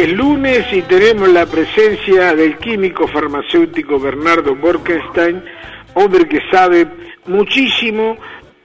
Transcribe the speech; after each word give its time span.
es 0.00 0.12
lunes 0.12 0.66
y 0.72 0.80
tenemos 0.82 1.28
la 1.28 1.44
presencia 1.44 2.34
del 2.34 2.56
químico 2.56 3.06
farmacéutico 3.06 4.00
Bernardo 4.00 4.54
Borkenstein, 4.54 5.42
hombre 5.92 6.26
que 6.26 6.40
sabe 6.50 6.86
muchísimo 7.26 8.16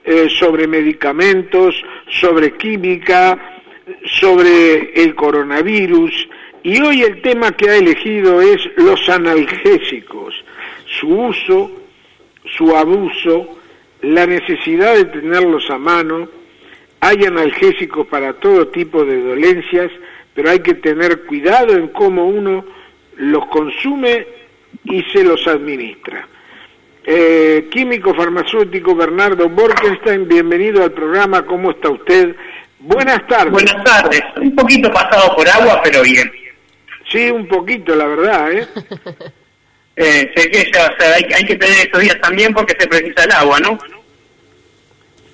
eh, 0.02 0.28
sobre 0.30 0.66
medicamentos, 0.66 1.74
sobre 2.08 2.56
química, 2.56 3.38
sobre 4.04 4.94
el 5.02 5.14
coronavirus 5.14 6.28
y 6.62 6.80
hoy 6.80 7.02
el 7.02 7.20
tema 7.20 7.52
que 7.52 7.68
ha 7.68 7.76
elegido 7.76 8.40
es 8.40 8.58
los 8.76 9.06
analgésicos, 9.10 10.34
su 10.98 11.08
uso, 11.08 11.70
su 12.56 12.74
abuso, 12.74 13.58
la 14.00 14.26
necesidad 14.26 14.94
de 14.94 15.04
tenerlos 15.04 15.68
a 15.70 15.76
mano. 15.76 16.30
Hay 17.00 17.24
analgésicos 17.24 18.06
para 18.06 18.32
todo 18.40 18.68
tipo 18.68 19.04
de 19.04 19.20
dolencias, 19.20 19.92
pero 20.36 20.50
hay 20.50 20.60
que 20.60 20.74
tener 20.74 21.22
cuidado 21.22 21.72
en 21.72 21.88
cómo 21.88 22.26
uno 22.26 22.64
los 23.16 23.46
consume 23.46 24.26
y 24.84 25.02
se 25.04 25.24
los 25.24 25.44
administra. 25.48 26.28
Eh, 27.04 27.68
químico 27.70 28.14
farmacéutico 28.14 28.94
Bernardo 28.94 29.48
Borkenstein, 29.48 30.28
bienvenido 30.28 30.82
al 30.82 30.92
programa, 30.92 31.46
¿cómo 31.46 31.70
está 31.70 31.88
usted? 31.88 32.36
Buenas 32.80 33.26
tardes. 33.26 33.50
Buenas 33.50 33.82
tardes, 33.82 34.20
un 34.36 34.54
poquito 34.54 34.92
pasado 34.92 35.34
por 35.34 35.48
agua, 35.48 35.80
pero 35.82 36.02
bien. 36.02 36.30
Sí, 37.10 37.30
un 37.30 37.48
poquito, 37.48 37.94
la 37.94 38.06
verdad, 38.06 38.52
¿eh? 38.52 38.68
eh 39.96 40.32
sé 40.36 40.50
que 40.50 40.70
ya, 40.70 40.92
o 40.94 41.00
sea, 41.00 41.14
hay, 41.14 41.24
hay 41.34 41.44
que 41.46 41.56
tener 41.56 41.78
estos 41.78 42.02
días 42.02 42.20
también 42.20 42.52
porque 42.52 42.76
se 42.78 42.86
precisa 42.86 43.24
el 43.24 43.32
agua, 43.32 43.58
¿no? 43.60 43.78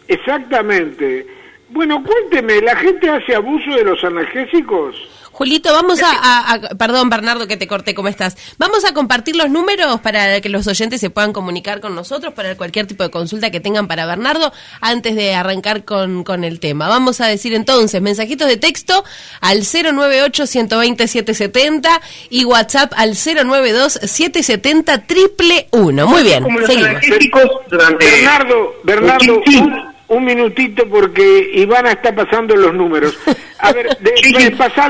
Exactamente. 0.07 1.27
Bueno, 1.73 2.05
cuénteme, 2.05 2.61
¿la 2.61 2.77
gente 2.77 3.09
hace 3.09 3.35
abuso 3.35 3.75
de 3.75 3.85
los 3.85 4.05
analgésicos? 4.05 4.95
Julito, 5.33 5.73
vamos 5.73 5.99
a, 6.05 6.61
Perdón, 6.79 7.09
Bernardo, 7.09 7.49
que 7.49 7.57
te 7.57 7.67
corté, 7.67 7.95
¿cómo 7.95 8.09
estás? 8.09 8.37
Vamos 8.59 8.85
a 8.85 8.93
compartir 8.93 9.35
los 9.35 9.49
números 9.49 9.99
para 10.03 10.43
que 10.43 10.51
los 10.51 10.67
oyentes 10.67 11.01
se 11.01 11.09
puedan 11.09 11.33
comunicar 11.33 11.81
con 11.81 11.95
nosotros 11.95 12.35
para 12.35 12.55
cualquier 12.55 12.87
tipo 12.87 13.03
de 13.03 13.11
consulta 13.11 13.51
que 13.51 13.59
tengan 13.59 13.89
para 13.89 14.05
Bernardo 14.05 14.53
antes 14.83 15.17
de 15.17 15.35
arrancar 15.35 15.87
con, 15.87 16.25
con 16.25 16.45
el 16.45 16.61
tema. 16.61 16.89
Vamos 16.89 17.23
a 17.23 17.27
decir 17.27 17.55
entonces, 17.55 18.03
mensajitos 18.03 18.47
de 18.47 18.59
texto 18.59 19.03
al 19.41 19.61
098-120-770 19.61 21.89
y 22.29 22.45
WhatsApp 22.45 22.93
al 22.95 23.13
092-770 23.13 25.07
triple 25.07 25.69
uno. 25.71 26.07
Muy 26.07 26.25
bien, 26.25 26.45
seguimos. 26.67 27.01
Bernardo, 27.99 28.75
Bernardo, 28.85 29.43
un 29.47 29.92
minutito 30.21 30.89
porque 30.89 31.51
Ivana 31.55 31.93
está 31.93 32.13
pasando 32.15 32.55
los 32.57 32.75
números. 32.75 33.17
A 33.59 33.73
ver, 33.73 33.97
de, 34.01 34.13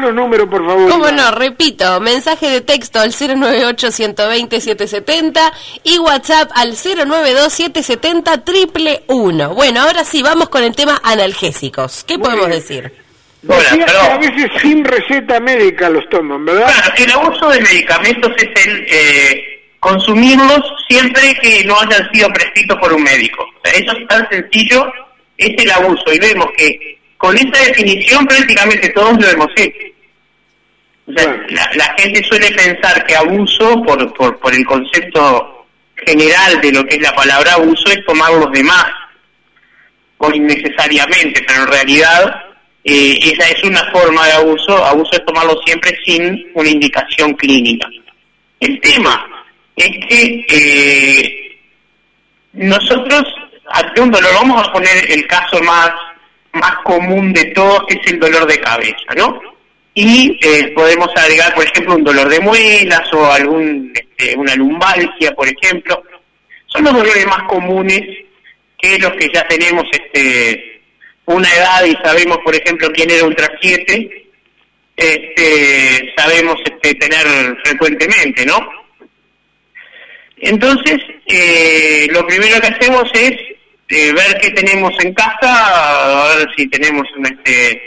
los 0.00 0.14
números, 0.14 0.48
por 0.48 0.66
favor. 0.66 0.90
¿Cómo 0.90 1.10
no? 1.10 1.30
Repito, 1.32 2.00
mensaje 2.00 2.48
de 2.48 2.62
texto 2.62 3.00
al 3.00 3.12
098-120-770 3.12 5.52
y 5.84 5.98
WhatsApp 5.98 6.50
al 6.54 6.72
092-770 6.72 8.44
triple 8.44 9.02
uno. 9.08 9.54
Bueno, 9.54 9.82
ahora 9.82 10.04
sí, 10.04 10.22
vamos 10.22 10.48
con 10.48 10.64
el 10.64 10.74
tema 10.74 10.98
analgésicos. 11.04 12.04
¿Qué 12.04 12.18
podemos 12.18 12.48
decir? 12.48 13.02
a 13.48 14.18
veces 14.18 14.50
sin 14.60 14.84
receta 14.84 15.40
médica 15.40 15.88
los 15.88 16.08
toman, 16.08 16.44
¿verdad? 16.44 16.70
el 16.96 17.10
abuso 17.10 17.48
de 17.48 17.60
medicamentos 17.60 18.32
es 18.36 18.66
el 18.66 18.86
eh, 18.88 19.62
consumirlos 19.80 20.60
siempre 20.88 21.34
que 21.42 21.64
no 21.64 21.78
hayan 21.80 22.08
sido 22.12 22.28
prescritos 22.28 22.78
por 22.78 22.92
un 22.92 23.02
médico. 23.02 23.44
eso 23.64 23.96
es 23.96 24.06
tan 24.06 24.28
sencillo 24.30 24.92
es 25.46 25.64
el 25.64 25.70
abuso 25.70 26.12
y 26.12 26.18
vemos 26.18 26.46
que 26.56 26.98
con 27.16 27.36
esa 27.36 27.64
definición 27.64 28.26
prácticamente 28.26 28.88
todos 28.90 29.20
lo 29.20 29.28
hemos 29.28 29.48
hecho. 29.56 29.86
O 31.06 31.12
sea, 31.12 31.36
la, 31.74 31.94
gente 31.98 32.22
suele 32.24 32.50
pensar 32.52 33.04
que 33.06 33.16
abuso, 33.16 33.82
por, 33.82 34.12
por, 34.14 34.38
por 34.38 34.54
el 34.54 34.64
concepto 34.64 35.66
general 36.06 36.60
de 36.60 36.72
lo 36.72 36.84
que 36.84 36.96
es 36.96 37.02
la 37.02 37.14
palabra 37.14 37.54
abuso, 37.54 37.88
es 37.88 38.04
tomar 38.04 38.32
los 38.32 38.50
demás, 38.52 38.86
o 40.18 40.30
innecesariamente, 40.32 41.42
pero 41.46 41.62
en 41.62 41.68
realidad 41.68 42.42
eh, 42.84 43.18
esa 43.22 43.48
es 43.48 43.62
una 43.64 43.84
forma 43.92 44.26
de 44.26 44.32
abuso, 44.32 44.84
abuso 44.84 45.10
es 45.12 45.24
tomarlo 45.24 45.60
siempre 45.64 45.96
sin 46.04 46.50
una 46.54 46.68
indicación 46.68 47.32
clínica. 47.34 47.88
El 48.58 48.80
tema 48.80 49.24
es 49.76 50.06
que 50.06 50.46
eh, 50.48 51.58
nosotros 52.52 53.24
ante 53.70 54.00
un 54.00 54.10
dolor, 54.10 54.32
vamos 54.34 54.66
a 54.66 54.72
poner 54.72 55.10
el 55.10 55.26
caso 55.26 55.60
más, 55.62 55.90
más 56.52 56.74
común 56.84 57.32
de 57.32 57.44
todos, 57.46 57.84
que 57.86 57.94
es 57.94 58.12
el 58.12 58.20
dolor 58.20 58.46
de 58.46 58.60
cabeza, 58.60 59.14
¿no? 59.16 59.40
Y 59.94 60.38
eh, 60.42 60.72
podemos 60.74 61.08
agregar, 61.16 61.54
por 61.54 61.64
ejemplo, 61.64 61.96
un 61.96 62.04
dolor 62.04 62.28
de 62.28 62.40
muelas 62.40 63.12
o 63.12 63.30
algún, 63.30 63.92
este, 63.94 64.34
una 64.36 64.54
lumbalgia, 64.54 65.34
por 65.34 65.46
ejemplo. 65.46 66.02
Son 66.66 66.84
los 66.84 66.94
dolores 66.94 67.26
más 67.26 67.42
comunes 67.44 68.02
que 68.78 68.98
los 68.98 69.12
que 69.12 69.30
ya 69.32 69.46
tenemos 69.46 69.84
este, 69.92 70.82
una 71.26 71.48
edad 71.54 71.84
y 71.84 71.94
sabemos, 72.02 72.38
por 72.38 72.54
ejemplo, 72.54 72.90
quién 72.92 73.10
era 73.10 73.24
Ultra 73.24 73.48
7, 73.60 74.26
este, 74.96 76.12
sabemos 76.16 76.56
este, 76.64 76.94
tener 76.94 77.56
frecuentemente, 77.64 78.46
¿no? 78.46 78.81
Entonces, 80.42 80.98
eh, 81.26 82.08
lo 82.10 82.26
primero 82.26 82.60
que 82.60 82.66
hacemos 82.66 83.08
es 83.14 83.30
eh, 83.88 84.12
ver 84.12 84.40
qué 84.40 84.50
tenemos 84.50 84.92
en 85.04 85.14
casa, 85.14 86.32
a 86.32 86.34
ver 86.34 86.48
si 86.56 86.66
tenemos 86.66 87.06
un, 87.16 87.26
este, 87.26 87.80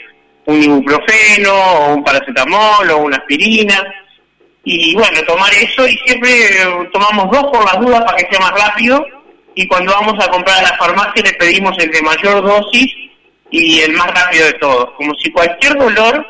un 0.46 0.64
ibuprofeno 0.64 1.54
o 1.54 1.96
un 1.96 2.04
paracetamol 2.06 2.90
o 2.92 2.98
una 3.00 3.18
aspirina. 3.18 3.84
Y 4.64 4.96
bueno, 4.96 5.22
tomar 5.28 5.54
eso 5.54 5.86
y 5.86 5.98
siempre 6.06 6.32
eh, 6.32 6.90
tomamos 6.94 7.30
dos 7.30 7.44
por 7.52 7.66
las 7.66 7.78
dudas 7.82 8.02
para 8.06 8.18
que 8.18 8.28
sea 8.32 8.40
más 8.40 8.54
rápido. 8.58 9.06
Y 9.54 9.68
cuando 9.68 9.92
vamos 9.92 10.16
a 10.26 10.32
comprar 10.32 10.60
a 10.60 10.70
la 10.70 10.78
farmacia 10.78 11.24
le 11.24 11.34
pedimos 11.34 11.78
el 11.78 11.92
de 11.92 12.02
mayor 12.04 12.42
dosis 12.42 12.88
y 13.52 13.82
el 13.82 13.92
más 13.92 14.08
rápido 14.08 14.46
de 14.46 14.54
todos. 14.54 14.92
Como 14.92 15.14
si 15.16 15.30
cualquier 15.30 15.78
dolor 15.78 16.26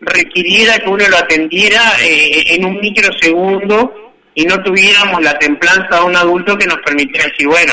requiriera 0.00 0.78
que 0.78 0.88
uno 0.88 1.06
lo 1.06 1.18
atendiera 1.18 1.82
en 2.00 2.64
un 2.64 2.80
microsegundo 2.80 4.05
y 4.36 4.44
no 4.44 4.62
tuviéramos 4.62 5.22
la 5.22 5.36
templanza 5.38 5.98
de 5.98 6.04
un 6.04 6.14
adulto 6.14 6.58
que 6.58 6.66
nos 6.66 6.76
permitiera 6.84 7.24
decir, 7.24 7.48
bueno, 7.48 7.72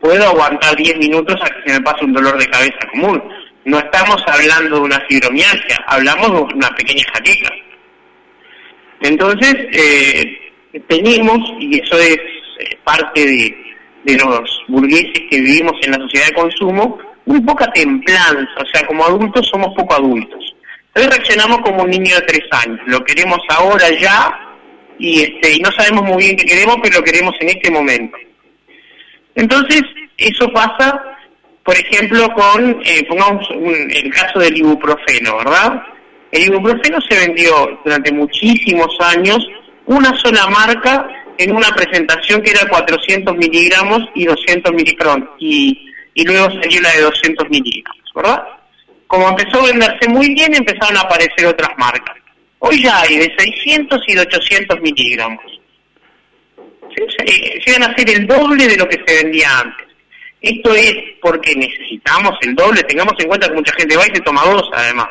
puedo 0.00 0.26
aguantar 0.28 0.74
10 0.74 0.96
minutos 0.96 1.36
a 1.42 1.44
que 1.44 1.62
se 1.66 1.78
me 1.78 1.84
pase 1.84 2.06
un 2.06 2.14
dolor 2.14 2.38
de 2.38 2.46
cabeza 2.46 2.78
común. 2.90 3.22
No 3.66 3.78
estamos 3.78 4.16
hablando 4.26 4.76
de 4.76 4.80
una 4.80 5.00
fibromialgia, 5.06 5.84
hablamos 5.86 6.48
de 6.48 6.54
una 6.54 6.70
pequeña 6.70 7.04
jaqueca. 7.12 7.50
Entonces, 9.02 9.54
eh, 9.72 10.82
tenemos, 10.88 11.38
y 11.60 11.78
eso 11.78 11.98
es 11.98 12.16
eh, 12.16 12.78
parte 12.82 13.20
de, 13.26 13.54
de 14.04 14.18
los 14.24 14.62
burgueses 14.68 15.20
que 15.30 15.38
vivimos 15.38 15.74
en 15.82 15.90
la 15.90 15.98
sociedad 15.98 16.28
de 16.28 16.32
consumo, 16.32 16.98
muy 17.26 17.42
poca 17.42 17.70
templanza, 17.72 18.54
o 18.56 18.66
sea, 18.72 18.86
como 18.86 19.04
adultos 19.04 19.46
somos 19.52 19.74
poco 19.76 19.92
adultos. 19.92 20.56
Hoy 20.94 21.02
reaccionamos 21.02 21.58
como 21.58 21.82
un 21.82 21.90
niño 21.90 22.14
de 22.14 22.22
tres 22.22 22.44
años, 22.52 22.80
lo 22.86 23.04
queremos 23.04 23.40
ahora 23.50 23.90
ya 24.00 24.43
y, 24.98 25.22
este, 25.22 25.56
y 25.56 25.60
no 25.60 25.70
sabemos 25.72 26.04
muy 26.04 26.24
bien 26.24 26.36
qué 26.36 26.44
queremos, 26.44 26.76
pero 26.82 27.02
queremos 27.02 27.34
en 27.40 27.48
este 27.48 27.70
momento. 27.70 28.16
Entonces, 29.34 29.82
eso 30.16 30.52
pasa, 30.52 31.16
por 31.64 31.76
ejemplo, 31.76 32.28
con, 32.34 32.80
eh, 32.84 33.04
pongamos 33.08 33.46
el 33.50 34.12
caso 34.12 34.38
del 34.38 34.56
ibuprofeno, 34.56 35.38
¿verdad? 35.38 35.82
El 36.30 36.44
ibuprofeno 36.44 37.00
se 37.08 37.26
vendió 37.26 37.80
durante 37.84 38.12
muchísimos 38.12 38.96
años 39.00 39.46
una 39.86 40.16
sola 40.18 40.46
marca 40.48 41.08
en 41.38 41.54
una 41.54 41.68
presentación 41.74 42.42
que 42.42 42.50
era 42.50 42.68
400 42.68 43.36
miligramos 43.36 44.00
y 44.14 44.24
200 44.24 44.72
miligramos, 44.72 45.28
y, 45.38 45.90
y 46.14 46.24
luego 46.24 46.50
salió 46.50 46.80
la 46.80 46.90
de 46.92 47.02
200 47.02 47.50
miligramos, 47.50 48.12
¿verdad? 48.14 48.44
Como 49.06 49.28
empezó 49.28 49.60
a 49.60 49.66
venderse 49.66 50.08
muy 50.08 50.32
bien, 50.34 50.54
empezaron 50.54 50.96
a 50.96 51.02
aparecer 51.02 51.46
otras 51.46 51.70
marcas. 51.76 52.16
Hoy 52.66 52.82
ya 52.82 53.02
hay 53.02 53.18
de 53.18 53.30
600 53.36 54.00
y 54.06 54.14
de 54.14 54.22
800 54.22 54.80
miligramos. 54.80 55.44
Llegan 57.66 57.82
a 57.82 57.94
ser 57.94 58.08
el 58.08 58.26
doble 58.26 58.66
de 58.66 58.76
lo 58.78 58.88
que 58.88 59.02
se 59.06 59.22
vendía 59.22 59.58
antes. 59.58 59.86
Esto 60.40 60.74
es 60.74 60.94
porque 61.20 61.54
necesitamos 61.56 62.32
el 62.40 62.54
doble. 62.54 62.82
Tengamos 62.84 63.12
en 63.18 63.28
cuenta 63.28 63.48
que 63.48 63.54
mucha 63.54 63.74
gente 63.74 63.98
va 63.98 64.06
y 64.06 64.14
se 64.14 64.22
toma 64.22 64.44
dos, 64.46 64.66
además. 64.72 65.08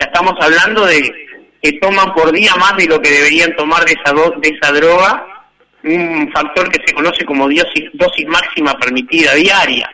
Ya 0.00 0.06
estamos 0.06 0.34
hablando 0.40 0.84
de 0.84 1.14
que 1.62 1.72
toman 1.74 2.12
por 2.12 2.32
día 2.32 2.56
más 2.56 2.76
de 2.76 2.86
lo 2.86 3.00
que 3.00 3.10
deberían 3.10 3.54
tomar 3.54 3.84
de 3.84 3.92
esa, 3.92 4.12
de 4.12 4.48
esa 4.48 4.72
droga, 4.72 5.46
un 5.84 6.28
factor 6.32 6.72
que 6.72 6.82
se 6.84 6.92
conoce 6.92 7.24
como 7.24 7.48
dosis, 7.48 7.84
dosis 7.92 8.26
máxima 8.26 8.76
permitida 8.78 9.34
diaria, 9.34 9.88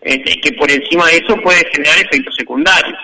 este, 0.00 0.40
que 0.40 0.52
por 0.54 0.68
encima 0.68 1.06
de 1.06 1.18
eso 1.18 1.36
puede 1.40 1.64
generar 1.72 1.98
efectos 1.98 2.34
secundarios. 2.34 2.98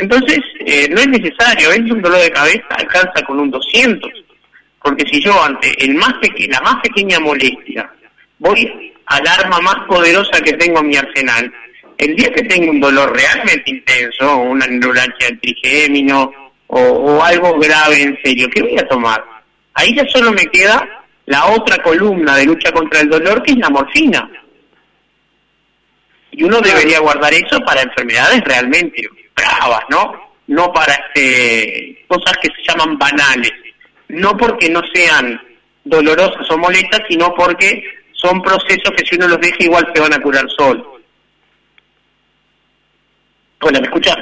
Entonces, 0.00 0.38
eh, 0.60 0.88
no 0.90 1.00
es 1.00 1.08
necesario, 1.08 1.72
es 1.72 1.80
un 1.80 2.00
dolor 2.00 2.20
de 2.20 2.30
cabeza, 2.30 2.66
alcanza 2.70 3.20
con 3.26 3.40
un 3.40 3.50
200. 3.50 4.10
Porque 4.80 5.04
si 5.10 5.20
yo 5.20 5.42
ante 5.42 5.72
el 5.84 5.94
más 5.94 6.14
la 6.48 6.60
más 6.60 6.76
pequeña 6.76 7.18
molestia 7.18 7.90
voy 8.38 8.92
al 9.06 9.26
arma 9.26 9.58
más 9.60 9.76
poderosa 9.88 10.40
que 10.40 10.52
tengo 10.52 10.80
en 10.80 10.88
mi 10.88 10.96
arsenal, 10.96 11.52
el 11.96 12.14
día 12.14 12.30
que 12.32 12.44
tengo 12.44 12.70
un 12.70 12.80
dolor 12.80 13.12
realmente 13.12 13.64
intenso, 13.66 14.36
una 14.36 14.66
neuralgia 14.66 15.28
del 15.28 15.40
trigémino, 15.40 16.32
o, 16.68 17.22
algo 17.22 17.58
grave 17.58 18.02
en 18.02 18.18
serio, 18.22 18.48
¿qué 18.50 18.62
voy 18.62 18.78
a 18.78 18.86
tomar? 18.86 19.24
Ahí 19.74 19.94
ya 19.96 20.06
solo 20.08 20.30
me 20.32 20.46
queda 20.46 20.86
la 21.26 21.46
otra 21.46 21.82
columna 21.82 22.36
de 22.36 22.44
lucha 22.44 22.70
contra 22.70 23.00
el 23.00 23.08
dolor, 23.08 23.42
que 23.42 23.52
es 23.52 23.58
la 23.58 23.70
morfina. 23.70 24.30
Y 26.30 26.44
uno 26.44 26.60
debería 26.60 27.00
guardar 27.00 27.32
eso 27.34 27.58
para 27.60 27.82
enfermedades 27.82 28.44
realmente 28.44 29.02
bravas, 29.38 29.84
¿no? 29.90 30.28
No 30.48 30.72
para 30.72 30.94
este, 30.94 32.04
cosas 32.08 32.36
que 32.42 32.48
se 32.48 32.62
llaman 32.68 32.98
banales. 32.98 33.52
No 34.08 34.36
porque 34.36 34.68
no 34.68 34.82
sean 34.92 35.40
dolorosas 35.84 36.50
o 36.50 36.58
molestas, 36.58 37.02
sino 37.08 37.34
porque 37.34 37.84
son 38.12 38.42
procesos 38.42 38.92
que 38.96 39.06
si 39.06 39.16
uno 39.16 39.28
los 39.28 39.40
deja 39.40 39.56
igual 39.60 39.90
se 39.94 40.00
van 40.00 40.14
a 40.14 40.20
curar 40.20 40.46
solos. 40.56 40.86
Hola, 43.60 43.80
¿me 43.80 43.86
escuchas? 43.86 44.16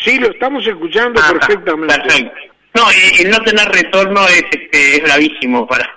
Sí, 0.00 0.18
lo 0.18 0.28
estamos 0.30 0.66
escuchando 0.66 1.20
ah, 1.22 1.32
perfectamente. 1.32 1.94
Perfecto. 1.94 2.40
No, 2.74 2.82
el, 2.90 3.30
no 3.30 3.38
tener 3.42 3.68
retorno 3.68 4.26
es, 4.26 4.44
este, 4.50 4.96
es 4.96 5.00
gravísimo 5.04 5.66
para, 5.66 5.88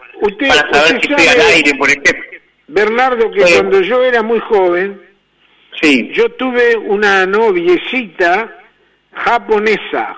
para 0.48 0.72
saber 0.72 1.02
si 1.02 1.12
estoy 1.12 1.28
al 1.28 1.42
aire, 1.42 1.76
por 1.76 1.90
ejemplo. 1.90 2.24
Bernardo, 2.68 3.32
que 3.32 3.42
cuando 3.42 3.82
yo 3.82 4.04
era 4.04 4.22
muy 4.22 4.40
joven, 4.40 5.02
sí. 5.82 6.12
yo 6.14 6.30
tuve 6.34 6.76
una 6.76 7.26
noviecita 7.26 8.58
japonesa. 9.14 10.18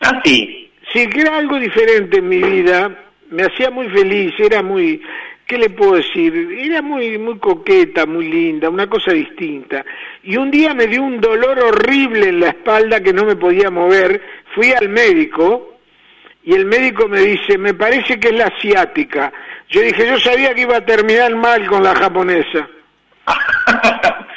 Ah, 0.00 0.20
sí. 0.24 0.70
Sí, 0.92 1.06
que 1.08 1.20
era 1.20 1.36
algo 1.36 1.58
diferente 1.58 2.18
en 2.18 2.28
mi 2.28 2.42
vida, 2.42 2.90
me 3.30 3.42
hacía 3.42 3.70
muy 3.70 3.88
feliz, 3.90 4.32
era 4.38 4.62
muy, 4.62 5.02
¿qué 5.46 5.58
le 5.58 5.68
puedo 5.68 5.96
decir? 5.96 6.56
Era 6.58 6.80
muy, 6.80 7.18
muy 7.18 7.38
coqueta, 7.38 8.06
muy 8.06 8.26
linda, 8.26 8.70
una 8.70 8.86
cosa 8.86 9.12
distinta. 9.12 9.84
Y 10.22 10.36
un 10.38 10.50
día 10.50 10.72
me 10.72 10.86
dio 10.86 11.02
un 11.02 11.20
dolor 11.20 11.58
horrible 11.58 12.30
en 12.30 12.40
la 12.40 12.48
espalda 12.48 13.02
que 13.02 13.12
no 13.12 13.26
me 13.26 13.36
podía 13.36 13.70
mover. 13.70 14.22
Fui 14.54 14.72
al 14.72 14.88
médico 14.88 15.78
y 16.42 16.54
el 16.54 16.64
médico 16.64 17.06
me 17.06 17.20
dice, 17.20 17.58
me 17.58 17.74
parece 17.74 18.18
que 18.18 18.28
es 18.28 18.34
la 18.34 18.46
asiática. 18.46 19.30
Yo 19.68 19.82
dije, 19.82 20.06
yo 20.06 20.18
sabía 20.18 20.54
que 20.54 20.62
iba 20.62 20.78
a 20.78 20.84
terminar 20.86 21.34
mal 21.36 21.66
con 21.66 21.82
la 21.82 21.94
japonesa. 21.94 22.66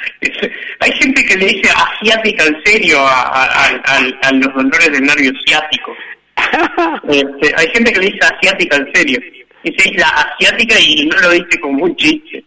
Hay 0.80 0.92
gente 0.92 1.24
que 1.24 1.36
le 1.36 1.46
dice 1.46 1.70
asiática 1.70 2.44
en 2.44 2.62
serio 2.64 2.98
a, 3.00 4.32
los 4.32 4.54
dolores 4.54 4.92
del 4.92 5.04
nervio 5.04 5.32
ciático. 5.46 5.94
Este, 7.08 7.54
hay 7.56 7.68
gente 7.72 7.92
que 7.92 8.00
le 8.00 8.06
dice 8.06 8.20
asiática 8.24 8.76
en 8.76 8.92
serio 8.94 9.20
dice 9.62 9.90
es 9.90 9.96
la 9.96 10.08
asiática 10.08 10.78
y 10.80 11.06
no 11.06 11.16
lo 11.20 11.30
dice 11.30 11.60
como 11.60 11.84
un 11.84 11.96
chiste. 11.96 12.44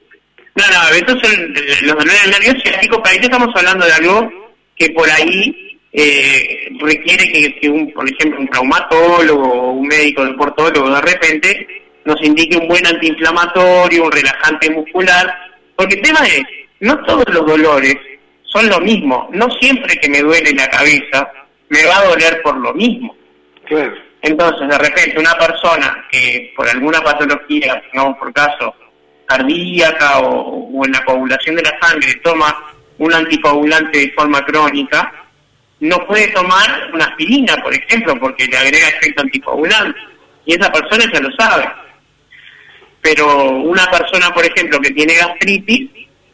No, 0.55 0.63
no, 0.67 0.89
estos 0.95 1.19
son 1.21 1.53
los 1.81 1.97
dolores 1.97 2.21
del 2.23 2.31
nervio 2.31 2.61
ciático, 2.61 3.01
pero 3.01 3.13
ahí 3.13 3.19
estamos 3.21 3.49
hablando 3.55 3.85
de 3.85 3.93
algo 3.93 4.29
que 4.75 4.89
por 4.91 5.09
ahí 5.09 5.79
eh, 5.91 6.69
requiere 6.79 7.57
que, 7.59 7.69
un, 7.69 7.91
por 7.91 8.09
ejemplo, 8.09 8.39
un 8.39 8.47
traumatólogo 8.47 9.43
o 9.43 9.71
un 9.71 9.87
médico 9.87 10.25
deportólogo 10.25 10.89
de 10.89 11.01
repente 11.01 11.67
nos 12.05 12.21
indique 12.21 12.57
un 12.57 12.67
buen 12.67 12.85
antiinflamatorio, 12.85 14.03
un 14.03 14.11
relajante 14.11 14.69
muscular, 14.69 15.33
porque 15.75 15.95
el 15.95 16.01
tema 16.01 16.19
es, 16.27 16.43
no 16.79 16.97
todos 17.05 17.25
los 17.29 17.45
dolores 17.45 17.95
son 18.43 18.69
lo 18.69 18.79
mismo, 18.79 19.29
no 19.33 19.49
siempre 19.59 19.95
que 19.97 20.09
me 20.09 20.21
duele 20.21 20.53
la 20.53 20.67
cabeza 20.69 21.31
me 21.69 21.85
va 21.85 21.99
a 21.99 22.05
doler 22.05 22.41
por 22.41 22.55
lo 22.57 22.73
mismo. 22.73 23.15
Claro. 23.65 23.93
Entonces, 24.21 24.67
de 24.67 24.77
repente, 24.77 25.19
una 25.19 25.37
persona 25.37 26.05
que 26.11 26.51
por 26.55 26.67
alguna 26.67 26.99
patología, 27.01 27.81
digamos 27.91 28.17
por 28.17 28.33
caso, 28.33 28.73
cardíaca 29.25 30.19
o, 30.19 30.83
en 30.85 30.91
la 30.91 31.03
coagulación 31.03 31.55
de 31.55 31.63
la 31.63 31.77
sangre 31.79 32.15
toma 32.23 32.73
un 32.97 33.13
anticoagulante 33.13 33.99
de 33.99 34.11
forma 34.13 34.43
crónica, 34.45 35.11
no 35.79 36.07
puede 36.07 36.29
tomar 36.29 36.89
una 36.93 37.05
aspirina, 37.05 37.55
por 37.57 37.73
ejemplo, 37.73 38.17
porque 38.19 38.47
le 38.47 38.57
agrega 38.57 38.89
efecto 38.89 39.21
anticoagulante. 39.21 39.99
Y 40.45 40.53
esa 40.53 40.71
persona 40.71 41.05
ya 41.13 41.19
lo 41.19 41.31
sabe. 41.35 41.69
Pero 43.01 43.49
una 43.49 43.85
persona, 43.91 44.33
por 44.33 44.45
ejemplo, 44.45 44.79
que 44.79 44.91
tiene 44.91 45.13
gastritis, 45.13 45.89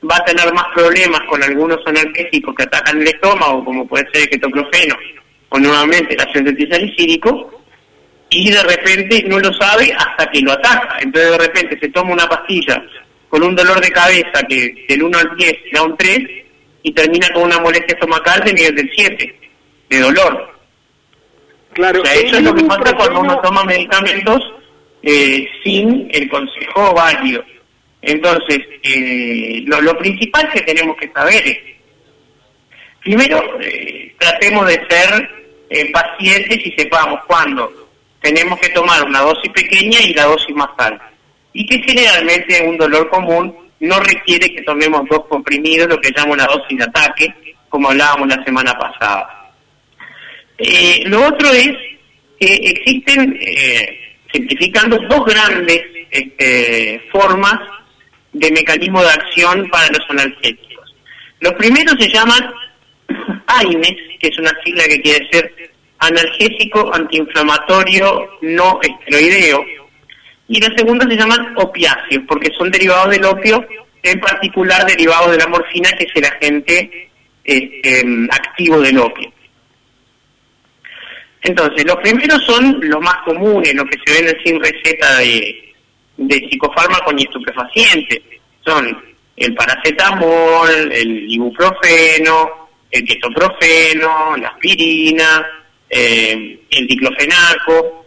va 0.10 0.18
a 0.18 0.26
tener 0.26 0.52
más 0.54 0.66
problemas 0.74 1.22
con 1.30 1.42
algunos 1.44 1.80
analgésicos 1.86 2.56
que 2.56 2.64
atacan 2.64 3.02
el 3.02 3.08
estómago, 3.08 3.64
como 3.64 3.88
puede 3.88 4.10
ser 4.12 4.24
el 4.24 4.30
ketoclofeno, 4.30 4.96
o 5.50 5.60
nuevamente 5.60 6.14
el 6.14 6.22
ácido 6.22 6.52
salicílico, 6.70 7.64
y 8.30 8.50
de 8.50 8.64
repente 8.64 9.24
no 9.28 9.40
lo 9.40 9.54
sabe 9.54 9.94
hasta 9.94 10.30
que 10.32 10.42
lo 10.42 10.54
ataca. 10.54 10.98
Entonces 11.02 11.32
de 11.32 11.38
repente 11.38 11.80
se 11.80 11.90
toma 11.90 12.14
una 12.14 12.28
pastilla 12.28 12.82
con 13.30 13.44
un 13.44 13.56
dolor 13.56 13.80
de 13.82 13.92
cabeza 13.92 14.42
que 14.48 14.86
del 14.88 15.04
1 15.04 15.18
al 15.18 15.36
10 15.36 15.54
da 15.74 15.84
un 15.84 15.98
3 15.98 16.20
y 16.84 16.94
termina 16.94 17.30
con 17.34 17.44
una 17.44 17.60
molestia 17.60 17.94
estomacal 17.94 18.42
de 18.44 18.54
nivel 18.54 18.76
del 18.76 18.92
7, 18.94 19.40
de 19.90 20.00
dolor. 20.00 20.52
Claro, 21.74 22.04
eso 22.04 22.38
es 22.38 22.44
lo 22.44 22.54
que 22.54 22.64
pasa 22.64 22.96
cuando 22.96 23.22
uno 23.22 23.40
toma 23.42 23.64
medicamentos 23.64 24.42
eh, 25.04 25.48
sin 25.64 26.10
el 26.12 26.30
consejo 26.30 26.94
válido. 26.94 27.44
Entonces, 28.02 28.60
eh, 28.84 29.64
lo, 29.66 29.98
principal 29.98 30.50
que 30.52 30.62
tenemos 30.62 30.98
que 30.98 31.10
saber 31.10 31.46
es, 31.48 31.60
primero, 33.02 33.60
eh, 33.62 34.14
tratemos 34.18 34.68
de 34.68 34.82
ser 34.90 35.42
pacientes 35.94 36.66
y 36.66 36.72
sepamos 36.78 37.22
cuándo 37.26 37.82
tenemos 38.22 38.60
que 38.60 38.70
tomar 38.70 39.04
una 39.06 39.22
dosis 39.22 39.52
pequeña 39.52 40.00
y 40.02 40.14
la 40.14 40.26
dosis 40.26 40.56
más 40.56 40.70
alta. 40.78 41.12
Y 41.54 41.66
que 41.66 41.80
generalmente 41.80 42.62
un 42.66 42.78
dolor 42.78 43.10
común 43.10 43.56
no 43.80 44.00
requiere 44.00 44.54
que 44.54 44.62
tomemos 44.62 45.02
dos 45.10 45.26
comprimidos, 45.28 45.90
lo 45.90 46.00
que 46.00 46.12
llamo 46.16 46.34
una 46.34 46.46
dosis 46.46 46.78
de 46.78 46.84
ataque, 46.84 47.34
como 47.68 47.90
hablábamos 47.90 48.28
la 48.30 48.44
semana 48.44 48.78
pasada. 48.78 49.52
Eh, 50.58 51.04
lo 51.06 51.28
otro 51.28 51.52
es 51.52 51.72
que 52.40 52.54
existen, 52.54 53.38
eh, 53.42 54.16
simplificando, 54.32 55.00
dos 55.10 55.26
grandes 55.26 55.82
este, 56.12 57.02
formas 57.12 57.60
de 58.34 58.52
mecanismo 58.52 59.02
de 59.02 59.10
acción 59.10 59.70
para 59.70 59.88
los 59.88 60.10
analgésicos. 60.10 60.96
Los 61.40 61.54
primeros 61.54 61.96
se 62.00 62.10
llaman 62.10 62.54
AINES, 63.48 63.96
que 64.20 64.28
es 64.28 64.38
una 64.38 64.52
sigla 64.64 64.84
que 64.86 65.02
quiere 65.02 65.26
decir 65.26 65.72
analgésico 66.00 66.94
antiinflamatorio 66.94 68.30
no 68.42 68.80
esteroideo. 68.82 69.64
Y 70.48 70.60
la 70.60 70.76
segunda 70.76 71.08
se 71.08 71.16
llaman 71.16 71.54
opiáceos, 71.56 72.24
porque 72.28 72.50
son 72.58 72.72
derivados 72.72 73.12
del 73.12 73.24
opio, 73.26 73.66
en 74.04 74.20
particular 74.20 74.86
derivados 74.86 75.32
de 75.32 75.38
la 75.38 75.48
morfina, 75.48 75.92
que 75.92 76.06
es 76.06 76.12
el 76.16 76.26
agente 76.26 77.10
este, 77.44 78.04
activo 78.32 78.82
del 78.82 78.98
opio. 78.98 79.32
Entonces, 81.44 81.86
los 81.86 81.96
primeros 81.98 82.44
son 82.46 82.80
los 82.82 83.02
más 83.02 83.18
comunes, 83.26 83.74
los 83.74 83.86
que 83.86 83.98
se 84.06 84.14
venden 84.14 84.38
sin 84.44 84.60
receta 84.60 85.18
de, 85.18 85.71
de 86.28 86.48
psicofármaco 86.50 87.14
ni 87.14 87.24
estupefacientes. 87.24 88.20
Son 88.66 89.04
el 89.36 89.56
paracetamol, 89.56 90.92
el 90.92 91.32
ibuprofeno, 91.32 92.70
el 92.92 93.04
ketoprofeno, 93.06 94.38
la 94.38 94.50
aspirina, 94.50 95.48
eh, 95.90 96.60
el 96.70 96.88
diclofenaco, 96.88 98.06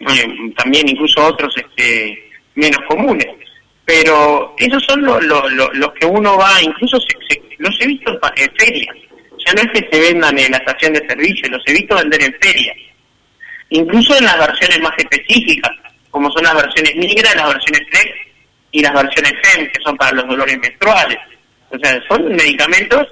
eh, 0.00 0.52
también 0.56 0.88
incluso 0.88 1.24
otros 1.24 1.54
este, 1.56 2.30
menos 2.54 2.80
comunes. 2.88 3.26
Pero 3.84 4.54
esos 4.58 4.82
son 4.84 5.02
los 5.04 5.92
que 5.92 6.06
uno 6.06 6.36
va, 6.36 6.60
incluso 6.60 6.98
los 7.58 7.80
he 7.80 7.86
visto 7.86 8.12
en, 8.36 8.50
ferias. 8.56 8.96
Ya 9.46 9.52
no 9.52 9.62
es 9.62 9.80
que 9.80 9.88
se 9.90 10.00
vendan 10.00 10.36
en 10.36 10.50
la 10.50 10.58
estación 10.58 10.92
de 10.92 11.06
servicio, 11.08 11.48
los 11.48 11.62
he 11.66 11.72
visto 11.72 11.94
vender 11.94 12.20
en 12.22 12.34
ferias. 12.40 12.76
Incluso 13.70 14.16
en 14.18 14.24
las 14.24 14.38
versiones 14.38 14.80
más 14.80 14.92
específicas, 14.98 15.70
como 16.16 16.30
son 16.30 16.44
las 16.44 16.54
versiones 16.54 16.96
negras, 16.96 17.36
las 17.36 17.52
versiones 17.52 17.82
flex 17.90 18.10
y 18.70 18.80
las 18.80 18.94
versiones 18.94 19.34
FEM, 19.42 19.70
que 19.70 19.82
son 19.84 19.98
para 19.98 20.12
los 20.12 20.26
dolores 20.26 20.58
menstruales. 20.58 21.18
O 21.68 21.78
sea, 21.78 22.02
son 22.08 22.26
medicamentos 22.28 23.06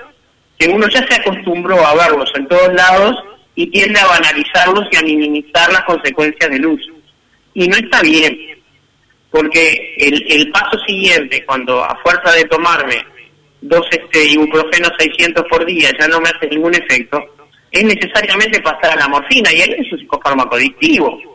que 0.58 0.68
uno 0.68 0.88
ya 0.88 1.06
se 1.06 1.20
acostumbró 1.20 1.87
a 1.87 1.94
verlos 1.96 2.32
en 2.34 2.49
todos 2.49 2.73
lados 2.73 3.23
y 3.56 3.66
tiende 3.66 4.00
a 4.00 4.06
banalizarlos 4.06 4.88
y 4.90 4.96
a 4.96 5.02
minimizar 5.02 5.70
las 5.70 5.84
consecuencias 5.84 6.50
del 6.50 6.64
uso. 6.64 6.92
Y 7.52 7.68
no 7.68 7.76
está 7.76 8.00
bien, 8.00 8.38
porque 9.30 9.94
el, 9.99 10.25
el 10.32 10.50
paso 10.50 10.78
siguiente, 10.87 11.44
cuando 11.44 11.84
a 11.84 11.94
fuerza 12.02 12.32
de 12.32 12.44
tomarme 12.44 13.04
dos 13.61 13.87
este, 13.90 14.25
ibuprofenos 14.30 14.92
600 14.99 15.44
por 15.50 15.66
día 15.66 15.90
ya 16.00 16.08
no 16.08 16.23
me 16.23 16.30
hace 16.30 16.46
ningún 16.46 16.75
efecto, 16.75 17.23
es 17.70 17.84
necesariamente 17.84 18.62
pasar 18.62 18.92
a 18.92 18.96
la 18.96 19.08
morfina, 19.08 19.52
y 19.52 19.61
ahí 19.61 19.75
es 19.76 19.92
un 19.92 19.99
psicofármaco 19.99 20.54
adictivo. 20.54 21.33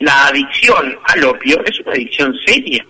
La 0.00 0.26
adicción 0.26 0.98
al 1.04 1.24
opio 1.24 1.62
es 1.64 1.80
una 1.80 1.92
adicción 1.92 2.34
seria. 2.44 2.84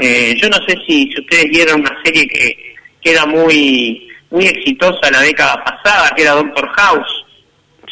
Eh, 0.00 0.34
yo 0.40 0.48
no 0.48 0.56
sé 0.66 0.76
si, 0.86 1.10
si 1.12 1.20
ustedes 1.20 1.44
vieron 1.50 1.80
una 1.80 1.96
serie 2.02 2.26
que, 2.26 2.74
que 3.00 3.10
era 3.12 3.26
muy, 3.26 4.08
muy 4.30 4.46
exitosa 4.46 5.10
la 5.10 5.20
década 5.20 5.62
pasada, 5.62 6.12
que 6.14 6.22
era 6.22 6.32
Doctor 6.32 6.68
House, 6.76 7.26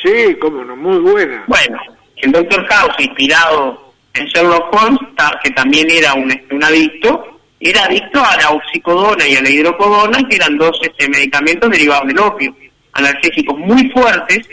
Sí, 0.05 0.37
cómo 0.39 0.63
no, 0.63 0.77
muy 0.77 0.99
buena. 0.99 1.45
Bueno, 1.47 1.79
el 2.17 2.31
Doctor 2.31 2.67
House, 2.67 2.95
inspirado 2.99 3.95
en 4.13 4.27
Sherlock 4.27 4.75
Holmes, 4.75 5.01
que 5.43 5.51
también 5.53 5.91
era 5.91 6.13
un, 6.13 6.31
un 6.51 6.63
adicto, 6.63 7.41
era 7.59 7.85
adicto 7.85 8.23
a 8.23 8.37
la 8.37 8.51
oxicodona 8.51 9.27
y 9.27 9.37
a 9.37 9.43
la 9.43 9.49
hidrocodona, 9.49 10.19
que 10.29 10.37
eran 10.37 10.59
dos 10.59 10.79
este, 10.83 11.09
medicamentos 11.09 11.71
derivados 11.71 12.07
del 12.07 12.19
opio, 12.19 12.55
analgésicos 12.93 13.59
muy 13.59 13.89
fuertes, 13.91 14.47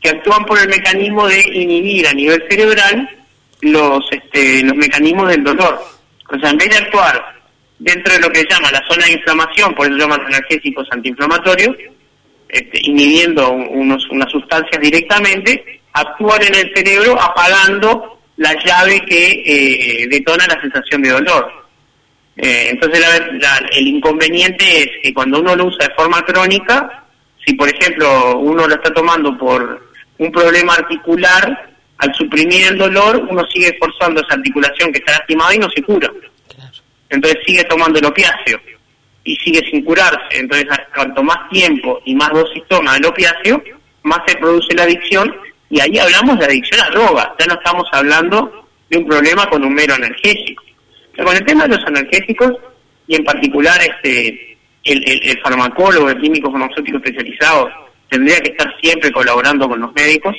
que 0.00 0.08
actúan 0.08 0.44
por 0.44 0.58
el 0.58 0.68
mecanismo 0.68 1.28
de 1.28 1.40
inhibir 1.52 2.08
a 2.08 2.12
nivel 2.12 2.42
cerebral 2.50 3.08
los, 3.60 4.04
este, 4.10 4.62
los 4.62 4.76
mecanismos 4.76 5.28
del 5.28 5.44
dolor. 5.44 5.80
O 6.30 6.38
sea, 6.38 6.50
en 6.50 6.58
vez 6.58 6.68
de 6.70 6.76
actuar 6.76 7.38
dentro 7.78 8.12
de 8.12 8.20
lo 8.20 8.30
que 8.30 8.40
se 8.40 8.48
llama 8.48 8.70
la 8.70 8.84
zona 8.88 9.06
de 9.06 9.12
inflamación, 9.12 9.74
por 9.74 9.86
eso 9.86 9.96
llaman 9.96 10.20
analgésicos 10.26 10.86
antiinflamatorios, 10.90 11.76
este, 12.48 12.80
inhibiendo 12.82 13.50
unos, 13.50 14.08
unas 14.10 14.30
sustancias 14.30 14.80
directamente, 14.80 15.80
actúan 15.92 16.42
en 16.42 16.54
el 16.54 16.72
cerebro 16.74 17.20
apagando 17.20 18.20
la 18.36 18.54
llave 18.64 19.00
que 19.04 19.42
eh, 19.44 20.06
detona 20.08 20.46
la 20.46 20.60
sensación 20.60 21.02
de 21.02 21.10
dolor. 21.10 21.52
Eh, 22.36 22.68
entonces 22.70 23.04
el 23.72 23.86
inconveniente 23.86 24.64
es 24.82 24.88
que 25.02 25.12
cuando 25.12 25.40
uno 25.40 25.56
lo 25.56 25.66
usa 25.66 25.88
de 25.88 25.94
forma 25.94 26.22
crónica, 26.22 27.04
si 27.44 27.54
por 27.54 27.68
ejemplo 27.68 28.38
uno 28.38 28.66
lo 28.66 28.74
está 28.74 28.94
tomando 28.94 29.36
por 29.36 29.88
un 30.18 30.30
problema 30.30 30.74
articular, 30.74 31.67
al 31.98 32.14
suprimir 32.14 32.66
el 32.68 32.78
dolor 32.78 33.26
uno 33.28 33.44
sigue 33.52 33.68
esforzando 33.68 34.20
esa 34.20 34.34
articulación 34.34 34.92
que 34.92 34.98
está 34.98 35.12
lastimada 35.12 35.54
y 35.54 35.58
no 35.58 35.68
se 35.70 35.82
cura. 35.82 36.10
Entonces 37.10 37.40
sigue 37.46 37.64
tomando 37.64 37.98
el 37.98 38.04
opiáceo 38.04 38.60
y 39.24 39.36
sigue 39.36 39.60
sin 39.70 39.84
curarse. 39.84 40.38
Entonces 40.38 40.66
cuanto 40.94 41.22
más 41.22 41.48
tiempo 41.50 42.00
y 42.04 42.14
más 42.14 42.30
dosis 42.30 42.62
toma 42.68 42.96
el 42.96 43.04
opiáceo, 43.04 43.62
más 44.02 44.20
se 44.26 44.36
produce 44.36 44.74
la 44.74 44.84
adicción 44.84 45.34
y 45.70 45.80
ahí 45.80 45.98
hablamos 45.98 46.38
de 46.38 46.46
adicción 46.46 46.80
a 46.80 46.90
droga, 46.90 47.34
ya 47.38 47.46
no 47.46 47.54
estamos 47.54 47.86
hablando 47.92 48.66
de 48.88 48.98
un 48.98 49.06
problema 49.06 49.46
con 49.50 49.64
un 49.64 49.74
mero 49.74 49.94
analgésico. 49.94 50.62
con 51.16 51.36
el 51.36 51.44
tema 51.44 51.66
de 51.66 51.76
los 51.76 51.84
analgésicos 51.84 52.52
y 53.06 53.16
en 53.16 53.24
particular 53.24 53.78
este 53.80 54.56
el, 54.84 55.04
el, 55.06 55.38
farmacólogo, 55.40 56.08
el 56.08 56.20
químico 56.20 56.50
farmacéutico 56.50 56.98
especializado, 56.98 57.68
tendría 58.08 58.40
que 58.40 58.50
estar 58.50 58.72
siempre 58.80 59.10
colaborando 59.12 59.68
con 59.68 59.80
los 59.80 59.92
médicos. 59.92 60.34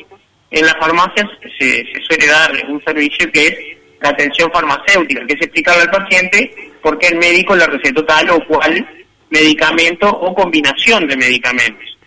En 0.52 0.66
las 0.66 0.76
farmacias 0.78 1.28
se, 1.58 1.86
se 1.86 2.02
suele 2.08 2.28
dar 2.28 2.52
un 2.68 2.84
servicio 2.84 3.32
que 3.32 3.48
es 3.48 3.56
la 4.02 4.10
atención 4.10 4.52
farmacéutica, 4.52 5.26
que 5.26 5.34
es 5.34 5.42
explicarle 5.42 5.84
al 5.84 5.92
paciente 5.92 6.72
por 6.82 6.98
qué 6.98 7.08
el 7.08 7.18
médico 7.18 7.56
le 7.56 7.66
recetó 7.68 8.04
tal 8.06 8.30
o 8.32 8.46
cual 8.46 8.88
medicamento 9.30 10.10
o 10.10 10.34
combinación 10.34 11.08
de 11.08 11.18
medicamentos. 11.18 11.98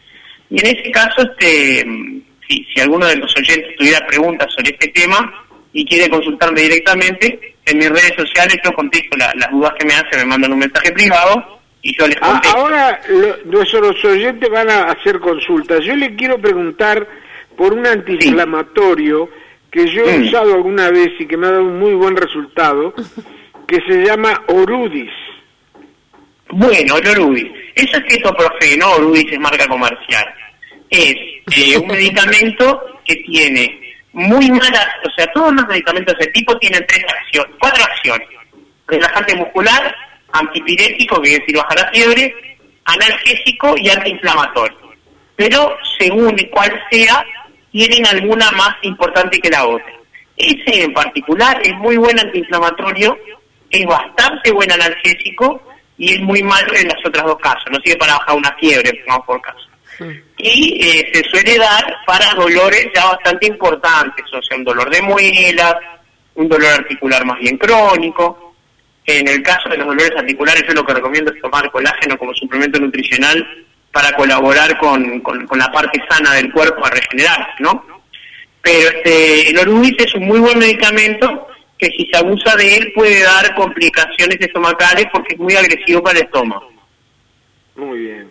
Y 0.51 0.61
en 0.61 0.77
ese 0.77 0.91
caso, 0.91 1.23
este, 1.23 1.85
si, 2.49 2.65
si 2.65 2.81
alguno 2.81 3.07
de 3.07 3.17
los 3.17 3.35
oyentes 3.37 3.77
tuviera 3.77 4.07
preguntas 4.07 4.53
sobre 4.55 4.71
este 4.71 4.89
tema 4.89 5.47
y 5.73 5.85
quiere 5.85 6.11
consultarme 6.11 6.63
directamente, 6.63 7.55
en 7.65 7.79
mis 7.79 7.89
redes 7.89 8.15
sociales 8.17 8.59
yo 8.65 8.73
contesto 8.73 9.17
las 9.17 9.51
dudas 9.51 9.73
que 9.79 9.87
me 9.87 9.95
hacen, 9.95 10.19
me 10.19 10.25
mandan 10.25 10.53
un 10.53 10.59
mensaje 10.59 10.91
privado 10.93 11.61
y 11.81 11.97
yo 11.97 12.07
les 12.07 12.17
ah, 12.21 12.33
contesto. 12.33 12.59
Ahora 12.59 13.01
nuestros 13.45 14.05
oyentes 14.05 14.51
van 14.51 14.69
a 14.69 14.91
hacer 14.91 15.21
consultas. 15.21 15.85
Yo 15.85 15.95
le 15.95 16.15
quiero 16.17 16.41
preguntar 16.41 17.07
por 17.63 17.75
un 17.75 17.87
antiinflamatorio 17.87 19.31
que 19.71 19.87
yo 19.87 20.03
he 20.03 20.23
usado 20.23 20.53
alguna 20.53 20.91
vez 20.91 21.13
y 21.21 21.27
que 21.29 21.37
me 21.37 21.47
ha 21.47 21.53
dado 21.53 21.63
un 21.63 21.79
muy 21.79 21.95
buen 21.95 22.17
resultado, 22.17 22.93
que 23.69 23.77
se 23.87 24.05
llama 24.05 24.43
Orudis. 24.49 25.13
Bueno, 26.49 26.97
el 26.97 27.09
Orudis. 27.21 27.53
Eso 27.77 27.99
es 27.99 28.05
ketoprofeno, 28.09 28.95
Orudis 28.95 29.31
es 29.31 29.39
marca 29.39 29.69
comercial. 29.69 30.25
Es 30.91 31.15
eh, 31.57 31.79
un 31.79 31.87
medicamento 31.95 32.83
que 33.05 33.15
tiene 33.15 33.95
muy 34.13 34.51
malas, 34.51 34.89
o 35.07 35.11
sea, 35.17 35.29
todos 35.33 35.55
los 35.55 35.65
medicamentos 35.69 36.19
de 36.19 36.25
ese 36.25 36.33
tipo 36.33 36.59
tienen 36.59 36.85
tres 36.89 37.05
acciones, 37.09 37.55
cuatro 37.61 37.85
acciones. 37.85 38.27
Relajante 38.89 39.37
muscular, 39.37 39.95
antipirético, 40.33 41.23
que 41.23 41.35
es 41.35 41.39
decir, 41.39 41.57
bajar 41.59 41.79
la 41.79 41.91
fiebre, 41.93 42.59
analgésico 42.87 43.77
y 43.77 43.89
antiinflamatorio. 43.89 44.83
Pero 45.37 45.77
según 45.99 46.37
cuál 46.51 46.73
sea, 46.91 47.25
tienen 47.73 48.07
alguna 48.07 48.51
más 48.53 48.77
importante 48.83 49.41
que 49.41 49.51
la 49.51 49.67
otra. 49.67 49.93
Ese 50.37 50.85
en 50.85 50.93
particular 50.93 51.61
es 51.65 51.75
muy 51.79 51.97
buen 51.97 52.19
antiinflamatorio, 52.21 53.19
es 53.71 53.85
bastante 53.87 54.53
buen 54.53 54.71
analgésico 54.71 55.61
y 55.97 56.13
es 56.13 56.21
muy 56.21 56.43
malo 56.43 56.73
en 56.75 56.89
las 56.89 57.05
otras 57.05 57.25
dos 57.25 57.39
casos. 57.39 57.65
No 57.71 57.79
sirve 57.83 57.99
para 57.99 58.19
bajar 58.19 58.37
una 58.37 58.53
fiebre, 58.61 59.03
no 59.09 59.23
por 59.25 59.41
caso. 59.41 59.69
Y 60.37 60.85
eh, 60.85 61.11
se 61.13 61.23
suele 61.31 61.59
dar 61.59 61.85
para 62.07 62.35
dolores 62.35 62.89
ya 62.95 63.07
bastante 63.07 63.47
importantes, 63.47 64.25
o 64.33 64.43
sea, 64.43 64.57
un 64.57 64.65
dolor 64.65 64.91
de 64.91 65.01
muelas, 65.01 65.77
un 66.35 66.49
dolor 66.49 66.73
articular 66.73 67.25
más 67.25 67.39
bien 67.39 67.57
crónico. 67.57 68.55
En 69.05 69.29
el 69.29 69.43
caso 69.43 69.69
de 69.69 69.77
los 69.77 69.87
dolores 69.87 70.13
articulares, 70.17 70.65
yo 70.67 70.75
lo 70.75 70.85
que 70.85 70.95
recomiendo 70.95 71.33
es 71.33 71.41
tomar 71.41 71.71
colágeno 71.71 72.19
como 72.19 72.35
suplemento 72.35 72.81
nutricional 72.81 73.67
para 73.93 74.13
colaborar 74.17 74.79
con, 74.79 75.21
con, 75.21 75.59
la 75.59 75.71
parte 75.71 76.03
sana 76.09 76.33
del 76.35 76.51
cuerpo 76.51 76.85
a 76.85 76.91
regenerarse, 76.91 77.53
¿no? 77.61 77.85
Pero 78.63 78.89
este, 78.89 79.51
el 79.51 79.59
Orubis 79.59 79.95
es 79.99 80.15
un 80.15 80.27
muy 80.27 80.41
buen 80.41 80.59
medicamento 80.59 81.49
que 81.77 81.91
si 81.91 82.09
se 82.11 82.17
abusa 82.17 82.57
de 82.57 82.77
él 82.77 82.93
puede 82.95 83.23
dar 83.23 83.55
complicaciones 83.55 84.41
estomacales 84.41 85.07
porque 85.13 85.35
es 85.35 85.41
muy 85.41 85.55
agresivo 85.55 86.03
para 86.03 86.19
el 86.19 86.25
estómago. 86.25 86.71
Muy 87.77 87.99
bien. 87.99 88.31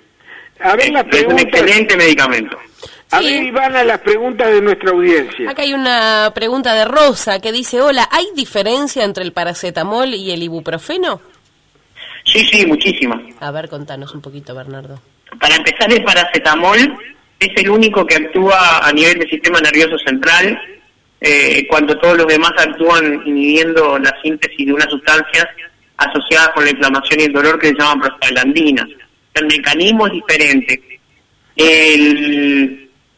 A 0.59 0.75
ver, 0.75 0.91
la 0.91 1.01
es 1.01 1.25
un 1.25 1.39
excelente 1.39 1.97
medicamento. 1.97 2.57
A 3.11 3.19
ver, 3.19 3.43
Ivana, 3.43 3.83
las 3.83 3.99
preguntas 3.99 4.51
de 4.51 4.61
nuestra 4.61 4.91
audiencia. 4.91 5.49
Acá 5.49 5.63
hay 5.63 5.73
una 5.73 6.31
pregunta 6.33 6.73
de 6.73 6.85
Rosa 6.85 7.39
que 7.39 7.51
dice, 7.51 7.81
hola, 7.81 8.07
¿hay 8.09 8.25
diferencia 8.35 9.03
entre 9.03 9.23
el 9.23 9.33
paracetamol 9.33 10.13
y 10.13 10.31
el 10.31 10.43
ibuprofeno? 10.43 11.19
Sí, 12.25 12.39
sí, 12.51 12.65
muchísimas. 12.65 13.19
A 13.39 13.51
ver, 13.51 13.69
contanos 13.69 14.13
un 14.13 14.21
poquito, 14.21 14.55
Bernardo. 14.55 15.01
Para 15.39 15.55
empezar, 15.55 15.91
el 15.91 16.03
paracetamol 16.03 16.97
es 17.39 17.49
el 17.55 17.69
único 17.69 18.05
que 18.05 18.15
actúa 18.15 18.85
a 18.87 18.91
nivel 18.91 19.19
del 19.19 19.29
sistema 19.29 19.59
nervioso 19.59 19.97
central, 19.99 20.59
eh, 21.19 21.65
cuando 21.67 21.97
todos 21.97 22.17
los 22.17 22.27
demás 22.27 22.51
actúan 22.57 23.21
inhibiendo 23.25 23.97
la 23.99 24.13
síntesis 24.21 24.65
de 24.65 24.73
unas 24.73 24.89
sustancias 24.89 25.45
asociadas 25.97 26.49
con 26.49 26.65
la 26.65 26.71
inflamación 26.71 27.19
y 27.19 27.23
el 27.23 27.33
dolor 27.33 27.59
que 27.59 27.67
se 27.67 27.75
llaman 27.75 28.01
prostaglandinas. 28.01 28.87
El 29.33 29.47
mecanismo 29.47 30.07
es 30.07 30.13
diferente. 30.13 30.99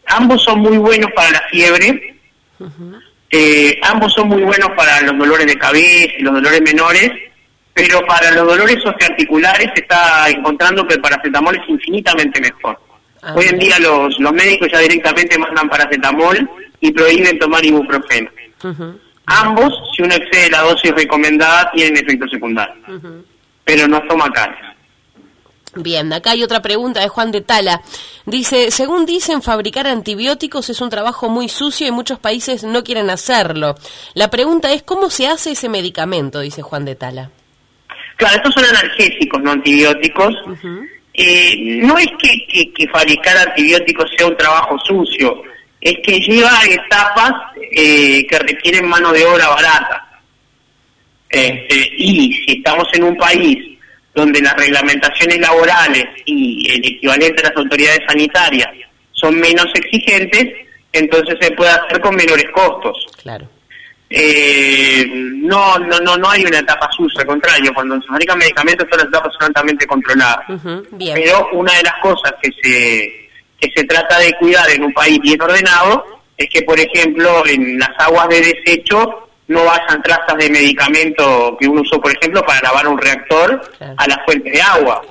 ambos 0.08 0.44
son 0.44 0.60
muy 0.60 0.78
buenos 0.78 1.12
para 1.14 1.32
la 1.32 1.42
fiebre, 1.50 2.16
eh, 3.30 3.80
ambos 3.82 4.14
son 4.14 4.28
muy 4.28 4.42
buenos 4.44 4.70
para 4.76 5.02
los 5.02 5.18
dolores 5.18 5.48
de 5.48 5.58
cabeza 5.58 6.14
y 6.18 6.22
los 6.22 6.34
dolores 6.36 6.62
menores, 6.62 7.12
pero 7.74 8.06
para 8.06 8.32
los 8.32 8.48
dolores 8.48 8.78
osteoarticulares 8.86 9.72
se 9.74 9.82
está 9.82 10.30
encontrando 10.30 10.88
que 10.88 10.96
el 10.96 11.02
paracetamol 11.02 11.56
es 11.56 11.68
infinitamente 11.68 12.40
mejor. 12.40 12.80
Ah, 13.22 13.34
Hoy 13.36 13.46
en 13.46 13.58
día 13.58 13.80
los, 13.80 14.20
los 14.20 14.34
médicos 14.34 14.70
ya 14.72 14.80
directamente 14.80 15.38
mandan 15.38 15.70
paracetamol 15.70 16.50
y 16.80 16.92
prohíben 16.92 17.40
tomar 17.40 17.66
ibuprofeno. 17.66 18.30
Ambos, 19.26 19.74
si 19.96 20.04
uno 20.04 20.14
excede 20.14 20.50
la 20.50 20.62
dosis 20.62 20.92
recomendada, 20.92 21.72
tienen 21.72 21.98
efectos 21.98 22.30
secundarios, 22.30 22.78
pero 23.64 23.88
no 23.88 24.02
toma 24.04 24.30
caras. 24.32 24.74
Bien, 25.76 26.14
acá 26.14 26.32
hay 26.32 26.44
otra 26.44 26.62
pregunta 26.62 27.00
de 27.00 27.08
Juan 27.08 27.32
de 27.32 27.42
Tala. 27.42 27.82
Dice, 28.26 28.70
según 28.70 29.06
dicen, 29.06 29.42
fabricar 29.42 29.88
antibióticos 29.88 30.70
es 30.70 30.82
un 30.82 30.90
trabajo 30.90 31.30
muy 31.30 31.50
sucio 31.50 31.88
y 31.88 31.92
muchos 31.92 32.20
países 32.20 32.64
no 32.64 32.84
quieren 32.84 33.10
hacerlo. 33.10 33.76
La 34.14 34.30
pregunta 34.30 34.72
es, 34.72 34.84
¿cómo 34.84 35.10
se 35.10 35.28
hace 35.28 35.52
ese 35.52 35.70
medicamento? 35.70 36.42
Dice 36.42 36.62
Juan 36.62 36.86
de 36.86 36.96
Tala. 36.96 37.32
Claro, 38.24 38.38
estos 38.38 38.54
son 38.54 38.64
analgésicos, 38.64 39.42
no 39.42 39.52
antibióticos. 39.52 40.34
Eh, 41.14 41.82
no 41.84 41.98
es 41.98 42.08
que, 42.18 42.72
que, 42.74 42.88
fabricar 42.88 43.36
antibióticos 43.36 44.10
sea 44.18 44.28
un 44.28 44.38
trabajo 44.38 44.80
sucio, 44.80 45.44
es 45.82 45.96
que 46.06 46.22
lleva 46.22 46.58
etapas 46.70 47.34
eh, 47.70 48.26
que 48.26 48.40
requieren 48.40 48.88
mano 48.88 49.12
de 49.12 49.26
obra 49.26 49.50
barata. 49.50 50.22
Este, 51.30 51.92
y 51.98 52.32
si 52.32 52.54
estamos 52.60 52.88
en 52.94 53.04
un 53.04 53.18
país 53.18 53.58
donde 54.16 54.40
las 54.40 54.54
reglamentaciones 54.54 55.40
laborales 55.40 56.06
y 56.26 56.72
el 56.72 56.86
equivalente 56.86 57.46
a 57.46 57.50
las 57.50 57.58
autoridades 57.58 58.04
sanitarias 58.08 58.70
son 59.12 59.38
menos 59.38 59.68
exigentes, 59.76 60.46
entonces 60.94 61.36
se 61.42 61.52
puede 61.52 61.72
hacer 61.72 62.00
con 62.00 62.16
menores 62.16 62.46
costos. 62.54 63.06
Claro. 63.22 63.50
Eh, 64.16 65.08
no, 65.12 65.80
no, 65.80 66.00
no, 66.02 66.16
no 66.18 66.30
hay 66.30 66.46
una 66.46 66.60
etapa 66.60 66.88
sucia, 66.92 67.22
al 67.22 67.28
contrario, 67.28 67.74
cuando 67.74 68.00
se 68.00 68.08
fabrican 68.08 68.38
medicamentos 68.38 68.88
todas 68.88 69.06
las 69.06 69.10
etapas 69.10 69.34
son 69.34 69.48
altamente 69.48 69.88
controladas. 69.88 70.46
Pero 71.16 71.50
una 71.54 71.74
de 71.76 71.84
las 71.84 71.96
cosas 72.00 72.32
que 72.40 72.52
se, 72.62 73.30
que 73.60 73.72
se 73.76 73.84
trata 73.86 74.20
de 74.20 74.32
cuidar 74.34 74.70
en 74.70 74.84
un 74.84 74.94
país 74.94 75.20
bien 75.20 75.42
ordenado 75.42 76.06
es 76.38 76.48
que, 76.48 76.62
por 76.62 76.80
ejemplo, 76.80 77.44
en 77.48 77.80
las 77.80 77.90
aguas 77.98 78.30
de 78.30 78.42
desecho 78.42 79.30
no 79.48 79.66
vayan 79.66 80.02
trazas 80.04 80.38
de 80.38 80.50
medicamento 80.50 81.58
que 81.60 81.68
uno 81.68 81.82
usó, 81.82 82.00
por 82.00 82.12
ejemplo, 82.16 82.44
para 82.44 82.62
lavar 82.62 82.88
un 82.88 82.98
reactor 83.00 83.62
a 83.98 84.08
la 84.08 84.22
fuente 84.26 84.52
de 84.52 84.62
agua, 84.62 85.02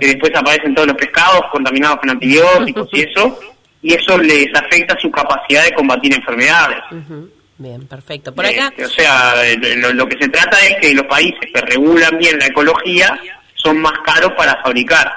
que 0.00 0.06
después 0.08 0.32
aparecen 0.34 0.74
todos 0.74 0.88
los 0.88 0.96
pescados 0.96 1.42
contaminados 1.52 1.98
con 2.00 2.10
antibióticos 2.10 2.88
y 2.92 3.00
eso, 3.08 3.38
y 3.82 3.94
eso 3.94 4.18
les 4.18 4.48
afecta 4.52 4.98
su 4.98 5.10
capacidad 5.12 5.62
de 5.62 5.72
combatir 5.74 6.12
enfermedades. 6.12 6.80
Bien, 7.58 7.86
perfecto. 7.86 8.32
Por 8.32 8.46
acá. 8.46 8.72
o 8.84 8.88
sea, 8.88 9.34
lo, 9.92 10.08
que 10.08 10.16
se 10.18 10.28
trata 10.28 10.64
es 10.64 10.76
que 10.80 10.94
los 10.94 11.06
países 11.06 11.40
que 11.52 11.60
regulan 11.60 12.16
bien 12.16 12.38
la 12.38 12.46
ecología 12.46 13.18
son 13.54 13.80
más 13.80 13.98
caros 14.04 14.32
para 14.36 14.62
fabricar. 14.62 15.12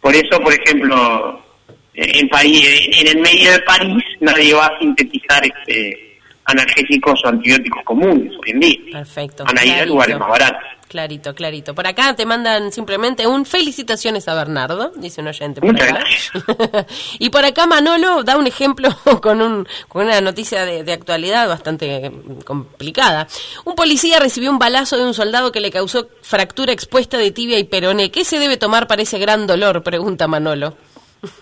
Por 0.00 0.14
eso, 0.14 0.40
por 0.40 0.54
ejemplo, 0.54 1.44
en 1.92 2.28
París, 2.28 2.88
en 2.92 3.08
el 3.08 3.20
medio 3.20 3.52
de 3.52 3.60
París, 3.60 4.02
nadie 4.20 4.54
va 4.54 4.66
a 4.66 4.78
sintetizar 4.78 5.44
este 5.44 6.02
analgésicos 6.46 7.20
o 7.24 7.28
antibióticos 7.28 7.82
comunes 7.84 8.32
hoy 8.32 8.50
en 8.50 8.60
día. 8.60 8.78
Perfecto. 8.92 9.44
Van 9.44 9.58
a 9.58 9.64
ir 9.64 9.74
a 9.74 9.86
lugares 9.86 10.18
más 10.18 10.28
baratos. 10.28 10.62
Clarito, 10.88 11.34
clarito. 11.34 11.74
Por 11.74 11.86
acá 11.86 12.14
te 12.14 12.24
mandan 12.24 12.70
simplemente 12.70 13.26
un 13.26 13.44
felicitaciones 13.44 14.28
a 14.28 14.34
Bernardo, 14.34 14.92
dice 14.96 15.20
un 15.20 15.28
oyente. 15.28 15.60
Muchas 15.60 15.88
gracias. 15.88 16.32
y 17.18 17.30
por 17.30 17.44
acá 17.44 17.66
Manolo 17.66 18.22
da 18.22 18.36
un 18.36 18.46
ejemplo 18.46 18.88
con, 19.20 19.42
un, 19.42 19.66
con 19.88 20.06
una 20.06 20.20
noticia 20.20 20.64
de, 20.64 20.84
de, 20.84 20.92
actualidad 20.92 21.48
bastante 21.48 22.12
complicada. 22.44 23.26
Un 23.64 23.74
policía 23.74 24.20
recibió 24.20 24.50
un 24.50 24.60
balazo 24.60 24.96
de 24.96 25.04
un 25.04 25.14
soldado 25.14 25.50
que 25.50 25.60
le 25.60 25.72
causó 25.72 26.08
fractura 26.22 26.72
expuesta 26.72 27.18
de 27.18 27.32
tibia 27.32 27.58
y 27.58 27.64
peroné. 27.64 28.12
¿Qué 28.12 28.24
se 28.24 28.38
debe 28.38 28.56
tomar 28.56 28.86
para 28.86 29.02
ese 29.02 29.18
gran 29.18 29.46
dolor? 29.46 29.82
Pregunta 29.82 30.28
Manolo. 30.28 30.76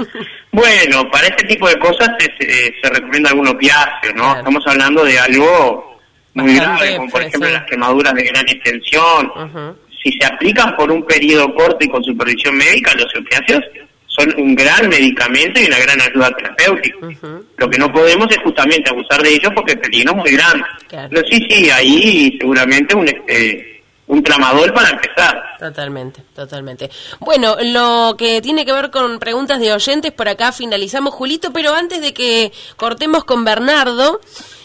Bueno, 0.52 1.10
para 1.10 1.26
este 1.26 1.48
tipo 1.48 1.68
de 1.68 1.76
cosas 1.80 2.10
se, 2.16 2.46
se 2.80 2.88
recomienda 2.88 3.30
algún 3.30 3.48
opiáceo, 3.48 4.12
¿no? 4.14 4.22
Claro. 4.22 4.38
Estamos 4.38 4.64
hablando 4.68 5.04
de 5.04 5.18
algo 5.18 5.93
muy 6.34 6.54
grave, 6.56 6.96
como 6.96 7.10
por 7.10 7.22
ejemplo 7.22 7.48
las 7.48 7.64
quemaduras 7.64 8.14
de 8.14 8.24
gran 8.24 8.48
extensión. 8.48 9.32
Uh 9.34 9.40
-huh. 9.40 9.74
Si 10.02 10.12
se 10.12 10.26
aplican 10.26 10.76
por 10.76 10.92
un 10.92 11.04
periodo 11.04 11.54
corto 11.54 11.78
y 11.80 11.88
con 11.88 12.04
supervisión 12.04 12.56
médica, 12.56 12.92
los 12.94 13.06
opiáceos 13.16 13.62
son 14.06 14.32
un 14.36 14.54
gran 14.54 14.88
medicamento 14.88 15.60
y 15.60 15.66
una 15.66 15.78
gran 15.78 16.00
ayuda 16.00 16.30
terapéutica. 16.36 16.98
Uh 17.00 17.10
-huh. 17.10 17.44
Lo 17.56 17.70
que 17.70 17.78
no 17.78 17.92
podemos 17.92 18.28
es 18.30 18.38
justamente 18.38 18.90
abusar 18.90 19.22
de 19.22 19.30
ellos 19.30 19.52
porque 19.54 19.72
el 19.72 19.80
peligro 19.80 20.12
es 20.12 20.16
muy 20.18 20.32
grande. 20.32 20.64
Claro. 20.88 21.08
Pero 21.10 21.26
sí, 21.28 21.46
sí, 21.48 21.70
ahí 21.70 22.36
seguramente 22.38 22.94
un... 22.94 23.08
este 23.08 23.74
un 24.06 24.22
tramador 24.22 24.72
para 24.74 24.90
empezar. 24.90 25.42
Totalmente, 25.58 26.20
totalmente. 26.34 26.90
Bueno, 27.20 27.56
lo 27.62 28.16
que 28.18 28.42
tiene 28.42 28.66
que 28.66 28.72
ver 28.72 28.90
con 28.90 29.18
preguntas 29.18 29.58
de 29.58 29.72
oyentes, 29.72 30.12
por 30.12 30.28
acá 30.28 30.52
finalizamos, 30.52 31.14
Julito, 31.14 31.52
pero 31.52 31.74
antes 31.74 32.02
de 32.02 32.12
que 32.12 32.52
cortemos 32.76 33.24
con 33.24 33.44
Bernardo, 33.44 34.20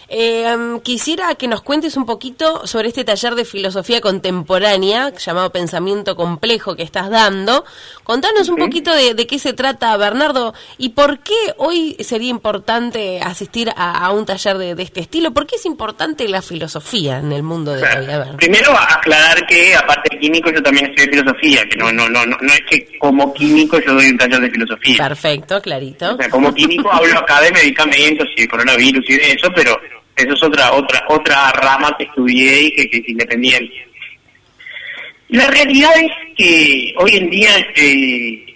eh, 0.09 0.79
quisiera 0.83 1.35
que 1.35 1.47
nos 1.47 1.61
cuentes 1.61 1.95
un 1.95 2.05
poquito 2.05 2.65
sobre 2.65 2.87
este 2.87 3.03
taller 3.03 3.35
de 3.35 3.45
filosofía 3.45 4.01
contemporánea 4.01 5.13
llamado 5.15 5.51
Pensamiento 5.51 6.15
Complejo 6.15 6.75
que 6.75 6.83
estás 6.83 7.09
dando. 7.09 7.63
Contanos 8.03 8.49
un 8.49 8.57
poquito 8.57 8.93
de, 8.93 9.13
de, 9.13 9.27
qué 9.27 9.37
se 9.37 9.53
trata, 9.53 9.95
Bernardo, 9.97 10.53
y 10.77 10.89
por 10.89 11.19
qué 11.19 11.35
hoy 11.57 11.95
sería 11.99 12.29
importante 12.29 13.21
asistir 13.21 13.69
a, 13.75 14.05
a 14.05 14.11
un 14.11 14.25
taller 14.25 14.57
de, 14.57 14.75
de, 14.75 14.83
este 14.83 15.01
estilo. 15.01 15.31
¿Por 15.31 15.45
qué 15.45 15.57
es 15.57 15.65
importante 15.65 16.27
la 16.27 16.41
filosofía 16.41 17.19
en 17.19 17.31
el 17.31 17.43
mundo 17.43 17.73
de 17.73 17.81
la 17.81 17.99
vida? 17.99 18.37
Primero, 18.37 18.71
aclarar 18.71 19.45
que, 19.45 19.75
aparte 19.75 20.15
de 20.15 20.19
químico, 20.19 20.49
yo 20.49 20.63
también 20.63 20.87
estudié 20.87 21.09
filosofía, 21.09 21.69
que 21.69 21.77
no, 21.77 21.91
no, 21.91 22.09
no, 22.09 22.25
no, 22.25 22.35
no 22.41 22.53
es 22.53 22.61
que 22.69 22.97
como 22.97 23.31
químico 23.33 23.79
yo 23.79 23.93
doy 23.93 24.09
un 24.09 24.17
taller 24.17 24.41
de 24.41 24.49
filosofía. 24.49 24.97
Perfecto, 24.97 25.61
clarito. 25.61 26.15
O 26.15 26.17
sea, 26.17 26.29
como 26.29 26.53
químico 26.53 26.91
hablo 26.91 27.19
acá 27.19 27.41
de 27.41 27.51
medicamentos 27.51 28.27
y 28.35 28.41
de 28.41 28.47
coronavirus 28.47 29.07
y 29.07 29.17
de 29.17 29.31
eso, 29.33 29.49
pero 29.53 29.79
eso 30.23 30.33
es 30.33 30.43
otra 30.43 30.71
otra 30.73 31.03
otra 31.09 31.51
rama 31.51 31.95
que 31.97 32.03
estudié 32.05 32.63
y 32.63 32.71
que, 32.71 32.89
que 32.89 32.97
es 32.97 33.09
independiente. 33.09 33.87
La 35.29 35.47
realidad 35.47 35.91
es 35.97 36.11
que 36.35 36.93
hoy 36.97 37.17
en 37.17 37.29
día 37.29 37.51
eh, 37.75 38.49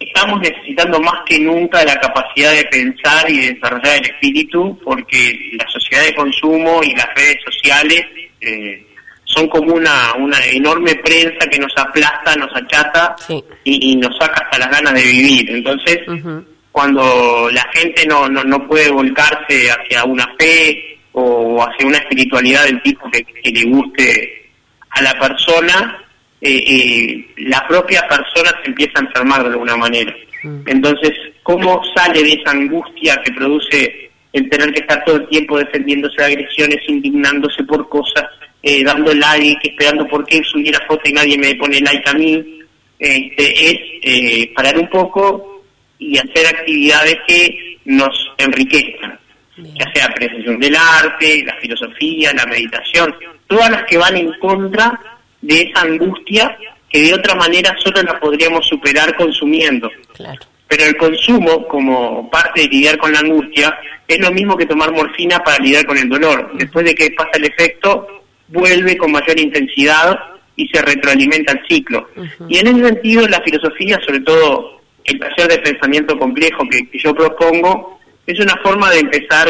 estamos 0.00 0.40
necesitando 0.40 0.98
más 1.00 1.22
que 1.26 1.38
nunca 1.38 1.84
la 1.84 1.98
capacidad 2.00 2.52
de 2.52 2.64
pensar 2.64 3.30
y 3.30 3.38
de 3.38 3.54
desarrollar 3.54 3.96
el 3.96 4.10
espíritu 4.10 4.78
porque 4.82 5.38
la 5.58 5.68
sociedad 5.68 6.04
de 6.04 6.14
consumo 6.14 6.80
y 6.82 6.94
las 6.94 7.08
redes 7.14 7.38
sociales 7.44 8.02
eh, 8.40 8.86
son 9.24 9.48
como 9.48 9.74
una, 9.74 10.14
una 10.14 10.38
enorme 10.46 10.94
prensa 10.96 11.46
que 11.50 11.58
nos 11.58 11.72
aplasta, 11.76 12.34
nos 12.36 12.54
achata 12.54 13.14
sí. 13.26 13.42
y, 13.64 13.92
y, 13.92 13.96
nos 13.96 14.16
saca 14.16 14.44
hasta 14.44 14.58
las 14.58 14.70
ganas 14.70 14.94
de 14.94 15.02
vivir. 15.02 15.50
Entonces, 15.50 15.98
uh 16.06 16.12
-huh. 16.12 16.44
cuando 16.72 17.50
la 17.52 17.66
gente 17.74 18.06
no, 18.06 18.28
no, 18.28 18.42
no 18.44 18.66
puede 18.66 18.90
volcarse 18.90 19.70
hacia 19.70 20.04
una 20.04 20.26
fe, 20.38 20.95
o 21.18 21.62
hacia 21.62 21.86
una 21.86 21.96
espiritualidad 21.96 22.64
del 22.64 22.82
tipo 22.82 23.10
que, 23.10 23.24
que 23.24 23.50
le 23.50 23.64
guste 23.70 24.50
a 24.90 25.00
la 25.00 25.18
persona, 25.18 26.04
eh, 26.42 26.62
eh, 26.66 27.26
la 27.38 27.66
propia 27.66 28.06
persona 28.06 28.50
se 28.62 28.68
empieza 28.68 28.98
a 28.98 29.04
enfermar 29.04 29.42
de 29.42 29.48
alguna 29.48 29.76
manera. 29.78 30.14
Mm. 30.42 30.60
Entonces, 30.66 31.12
¿cómo 31.42 31.80
sale 31.94 32.22
de 32.22 32.32
esa 32.34 32.50
angustia 32.50 33.18
que 33.24 33.32
produce 33.32 34.10
el 34.34 34.50
tener 34.50 34.70
que 34.74 34.80
estar 34.80 35.02
todo 35.06 35.16
el 35.16 35.28
tiempo 35.28 35.58
defendiéndose 35.58 36.16
de 36.18 36.24
agresiones, 36.24 36.80
indignándose 36.86 37.64
por 37.64 37.88
cosas, 37.88 38.24
eh, 38.62 38.84
dando 38.84 39.14
like, 39.14 39.70
esperando 39.70 40.06
por 40.06 40.26
qué 40.26 40.42
subiera 40.44 40.84
foto 40.86 41.08
y 41.08 41.14
nadie 41.14 41.38
me 41.38 41.54
pone 41.54 41.80
like 41.80 42.10
a 42.10 42.12
mí? 42.12 42.60
Este, 42.98 43.70
es 43.70 43.78
eh, 44.02 44.52
parar 44.54 44.78
un 44.78 44.90
poco 44.90 45.64
y 45.98 46.18
hacer 46.18 46.46
actividades 46.46 47.16
que 47.26 47.78
nos 47.86 48.12
enriquezcan 48.36 49.18
ya 49.56 49.92
sea 49.94 50.06
apreciación 50.06 50.58
del 50.58 50.76
arte, 50.76 51.42
la 51.44 51.56
filosofía, 51.56 52.32
la 52.34 52.46
meditación, 52.46 53.14
todas 53.46 53.70
las 53.70 53.84
que 53.84 53.96
van 53.96 54.16
en 54.16 54.32
contra 54.38 55.00
de 55.40 55.62
esa 55.62 55.82
angustia 55.82 56.56
que 56.88 57.00
de 57.00 57.14
otra 57.14 57.34
manera 57.34 57.74
solo 57.82 58.02
la 58.02 58.18
podríamos 58.18 58.66
superar 58.66 59.16
consumiendo. 59.16 59.90
Claro. 60.14 60.40
Pero 60.68 60.84
el 60.84 60.96
consumo, 60.96 61.66
como 61.68 62.28
parte 62.30 62.62
de 62.62 62.68
lidiar 62.68 62.98
con 62.98 63.12
la 63.12 63.20
angustia, 63.20 63.78
es 64.06 64.18
lo 64.18 64.32
mismo 64.32 64.56
que 64.56 64.66
tomar 64.66 64.92
morfina 64.92 65.38
para 65.38 65.62
lidiar 65.62 65.86
con 65.86 65.96
el 65.96 66.08
dolor. 66.08 66.52
Después 66.54 66.84
de 66.84 66.94
que 66.94 67.10
pasa 67.12 67.30
el 67.34 67.44
efecto, 67.44 68.06
vuelve 68.48 68.96
con 68.96 69.12
mayor 69.12 69.38
intensidad 69.38 70.18
y 70.56 70.66
se 70.68 70.82
retroalimenta 70.82 71.52
el 71.52 71.60
ciclo. 71.68 72.08
Uh 72.16 72.22
-huh. 72.22 72.46
Y 72.48 72.58
en 72.58 72.66
ese 72.68 72.84
sentido, 72.84 73.28
la 73.28 73.40
filosofía, 73.42 74.00
sobre 74.04 74.20
todo 74.20 74.80
el 75.04 75.18
taller 75.20 75.48
de 75.48 75.58
pensamiento 75.58 76.18
complejo 76.18 76.64
que, 76.68 76.88
que 76.88 76.98
yo 76.98 77.14
propongo, 77.14 78.00
es 78.26 78.40
una 78.40 78.56
forma 78.62 78.90
de 78.90 79.00
empezar 79.00 79.48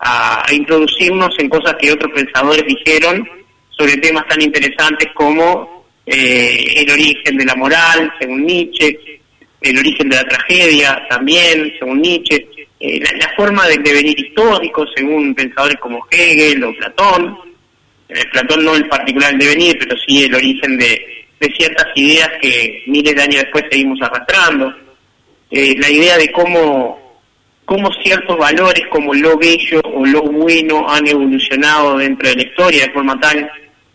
a, 0.00 0.44
introducirnos 0.52 1.34
en 1.38 1.48
cosas 1.48 1.74
que 1.78 1.92
otros 1.92 2.12
pensadores 2.12 2.64
dijeron 2.66 3.28
sobre 3.70 3.96
temas 3.96 4.26
tan 4.28 4.40
interesantes 4.40 5.08
como 5.14 5.84
eh, 6.06 6.74
el 6.76 6.90
origen 6.90 7.36
de 7.36 7.44
la 7.44 7.54
moral, 7.54 8.12
según 8.18 8.46
Nietzsche, 8.46 9.20
el 9.60 9.78
origen 9.78 10.08
de 10.08 10.16
la 10.16 10.24
tragedia 10.24 11.06
también, 11.08 11.72
según 11.78 12.00
Nietzsche, 12.00 12.46
eh, 12.80 13.00
la, 13.00 13.34
forma 13.36 13.66
del 13.66 13.82
devenir 13.82 14.18
histórico, 14.18 14.86
según 14.94 15.34
pensadores 15.34 15.78
como 15.80 16.06
Hegel 16.10 16.62
o 16.64 16.74
Platón, 16.76 17.38
eh, 18.08 18.24
Platón 18.32 18.64
no 18.64 18.76
en 18.76 18.88
particular 18.88 19.32
el 19.32 19.38
devenir, 19.38 19.76
pero 19.78 19.96
sí 20.06 20.24
el 20.24 20.34
origen 20.34 20.78
de, 20.78 21.26
de 21.40 21.54
ciertas 21.56 21.86
ideas 21.96 22.30
que 22.40 22.84
miles 22.86 23.14
de 23.14 23.22
años 23.22 23.42
después 23.42 23.64
seguimos 23.70 24.00
arrastrando, 24.00 24.74
eh, 25.50 25.74
la 25.78 25.90
idea 25.90 26.16
de 26.18 26.30
cómo 26.30 27.07
cómo 27.68 27.92
ciertos 28.02 28.38
valores 28.38 28.82
como 28.88 29.12
lo 29.12 29.36
bello 29.36 29.82
o 29.84 30.06
lo 30.06 30.22
bueno 30.22 30.88
han 30.88 31.06
evolucionado 31.06 31.98
dentro 31.98 32.26
de 32.30 32.36
la 32.36 32.42
historia 32.42 32.86
de 32.86 32.92
forma 32.92 33.20
tal 33.20 33.50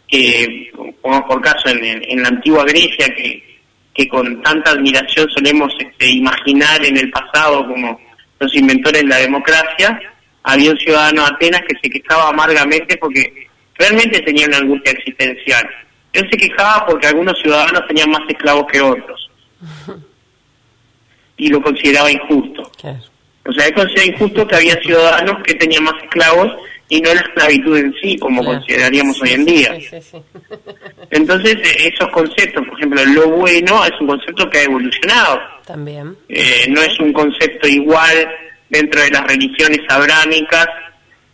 que, 0.07 0.71
como 1.01 1.25
por 1.25 1.41
caso 1.41 1.69
en, 1.69 1.83
en 1.83 2.21
la 2.21 2.27
antigua 2.27 2.65
Grecia, 2.65 3.07
que, 3.15 3.61
que, 3.91 4.07
con 4.07 4.43
tanta 4.43 4.69
admiración 4.69 5.27
solemos 5.31 5.73
este, 5.79 6.07
imaginar 6.07 6.85
en 6.85 6.97
el 6.97 7.09
pasado 7.09 7.67
como 7.67 7.99
los 8.39 8.55
inventores 8.55 9.01
de 9.01 9.07
la 9.07 9.17
democracia, 9.17 9.99
había 10.43 10.69
un 10.69 10.77
ciudadano 10.77 11.23
de 11.23 11.29
Atenas 11.29 11.61
que 11.67 11.75
se 11.81 11.89
quejaba 11.89 12.29
amargamente 12.29 12.95
porque 12.97 13.47
realmente 13.73 14.21
tenía 14.21 14.45
una 14.45 14.57
angustia 14.57 14.91
existencial. 14.91 15.67
Él 16.13 16.29
se 16.29 16.37
quejaba 16.37 16.85
porque 16.85 17.07
algunos 17.07 17.41
ciudadanos 17.41 17.87
tenían 17.87 18.11
más 18.11 18.21
esclavos 18.29 18.67
que 18.71 18.81
otros 18.81 19.31
y 21.37 21.47
lo 21.47 21.59
consideraba 21.59 22.11
injusto. 22.11 22.71
O 23.45 23.51
sea, 23.51 23.67
él 23.67 23.73
considera 23.73 24.05
injusto 24.05 24.47
que 24.47 24.55
había 24.55 24.75
ciudadanos 24.81 25.43
que 25.43 25.53
tenían 25.55 25.83
más 25.83 25.95
esclavos 26.01 26.55
y 26.87 27.01
no 27.01 27.13
la 27.13 27.21
esclavitud 27.21 27.77
en 27.77 27.93
sí, 28.01 28.17
como 28.17 28.41
claro. 28.41 28.59
consideraríamos 28.59 29.21
hoy 29.21 29.29
en 29.31 29.45
día. 29.45 29.75
Sí, 29.75 29.87
sí, 29.89 30.01
sí. 30.11 30.17
Entonces, 31.11 31.57
esos 31.79 32.09
conceptos, 32.09 32.65
por 32.67 32.77
ejemplo, 32.77 33.05
lo 33.05 33.29
bueno 33.29 33.83
es 33.85 33.91
un 33.99 34.07
concepto 34.07 34.49
que 34.49 34.59
ha 34.59 34.63
evolucionado. 34.63 35.41
También. 35.65 36.15
Eh, 36.29 36.65
no 36.69 36.81
es 36.81 36.97
un 36.99 37.11
concepto 37.11 37.67
igual 37.67 38.29
dentro 38.69 39.01
de 39.01 39.09
las 39.11 39.23
religiones 39.27 39.79
abrámicas 39.89 40.67